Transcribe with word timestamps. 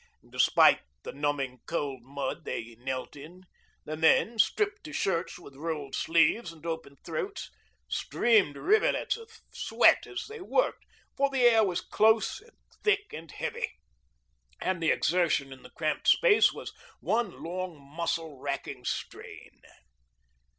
Despite 0.27 0.79
the 1.03 1.11
numbing 1.11 1.59
cold 1.67 2.01
mud 2.01 2.43
they 2.43 2.73
knelt 2.79 3.15
in, 3.15 3.43
the 3.85 3.95
men, 3.95 4.39
stripped 4.39 4.83
to 4.85 4.93
shirts 4.93 5.37
with 5.37 5.55
rolled 5.55 5.93
sleeves 5.93 6.51
and 6.51 6.65
open 6.65 6.97
throats, 7.03 7.51
streamed 7.87 8.55
rivulets 8.57 9.15
of 9.15 9.29
sweat 9.51 10.07
as 10.07 10.25
they 10.25 10.41
worked; 10.41 10.85
for 11.15 11.29
the 11.29 11.41
air 11.43 11.63
was 11.63 11.81
close 11.81 12.41
and 12.41 12.57
thick 12.83 13.13
and 13.13 13.31
heavy, 13.31 13.73
and 14.59 14.81
the 14.81 14.89
exertion 14.89 15.53
in 15.53 15.61
the 15.61 15.69
cramped 15.69 16.07
space 16.07 16.51
was 16.51 16.73
one 16.99 17.43
long 17.43 17.79
muscle 17.79 18.39
racking 18.39 18.83
strain. 18.83 19.61